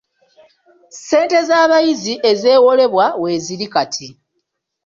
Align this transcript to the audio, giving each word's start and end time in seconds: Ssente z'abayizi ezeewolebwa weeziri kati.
Ssente 0.93 1.39
z'abayizi 1.47 2.13
ezeewolebwa 2.31 3.05
weeziri 3.21 3.67
kati. 3.73 4.07